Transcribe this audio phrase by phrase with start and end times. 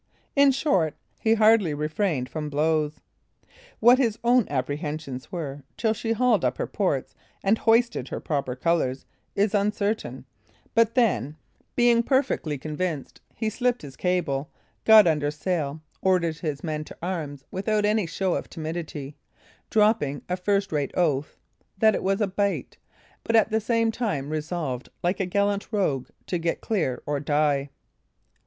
[0.35, 3.01] In short, he hardly refrained from blows.
[3.79, 8.55] What his own apprehensions were, till she hauled up her ports and hoisted her proper
[8.55, 10.25] colors, is uncertain;
[10.73, 11.37] but then,
[11.75, 14.49] being perfectly convinced, he slipped his cable,
[14.85, 19.15] got under sail, ordered his men to arms without any show of timidity,
[19.69, 21.37] dropping a first rate oath,
[21.77, 22.75] that it was a bite,
[23.23, 27.69] but at the same time resolved, like a gallant rogue, to get clear or die.